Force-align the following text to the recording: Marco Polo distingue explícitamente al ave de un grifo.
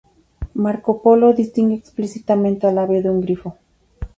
Marco 0.63 0.91
Polo 1.03 1.31
distingue 1.35 1.75
explícitamente 1.75 2.65
al 2.65 2.79
ave 2.79 3.03
de 3.03 3.11
un 3.11 3.21
grifo. 3.21 3.55